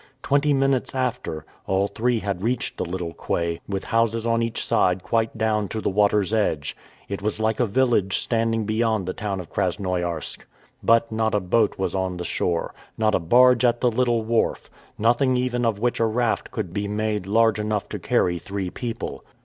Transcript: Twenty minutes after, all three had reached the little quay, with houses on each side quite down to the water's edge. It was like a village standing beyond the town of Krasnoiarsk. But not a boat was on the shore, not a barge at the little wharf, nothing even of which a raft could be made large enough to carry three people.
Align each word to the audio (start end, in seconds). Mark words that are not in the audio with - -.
Twenty 0.23 0.51
minutes 0.51 0.95
after, 0.95 1.45
all 1.67 1.87
three 1.87 2.21
had 2.21 2.41
reached 2.41 2.77
the 2.77 2.83
little 2.85 3.13
quay, 3.13 3.61
with 3.69 3.83
houses 3.83 4.25
on 4.25 4.41
each 4.41 4.65
side 4.65 5.03
quite 5.03 5.37
down 5.37 5.67
to 5.67 5.79
the 5.79 5.91
water's 5.91 6.33
edge. 6.33 6.75
It 7.07 7.21
was 7.21 7.39
like 7.39 7.59
a 7.59 7.67
village 7.67 8.17
standing 8.17 8.65
beyond 8.65 9.05
the 9.07 9.13
town 9.13 9.39
of 9.39 9.51
Krasnoiarsk. 9.51 10.39
But 10.81 11.11
not 11.11 11.35
a 11.35 11.39
boat 11.39 11.77
was 11.77 11.93
on 11.93 12.17
the 12.17 12.25
shore, 12.25 12.73
not 12.97 13.13
a 13.13 13.19
barge 13.19 13.63
at 13.63 13.79
the 13.81 13.91
little 13.91 14.23
wharf, 14.23 14.71
nothing 14.97 15.37
even 15.37 15.67
of 15.67 15.77
which 15.77 15.99
a 15.99 16.05
raft 16.07 16.49
could 16.49 16.73
be 16.73 16.87
made 16.87 17.27
large 17.27 17.59
enough 17.59 17.87
to 17.89 17.99
carry 17.99 18.39
three 18.39 18.71
people. 18.71 19.23